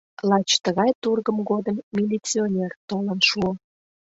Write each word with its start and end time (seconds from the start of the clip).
Лач 0.29 0.49
тыгай 0.63 0.91
тургым 1.01 1.37
годым 1.49 1.77
милиционер 1.95 2.71
толын 2.89 3.19
шуо. 3.29 3.51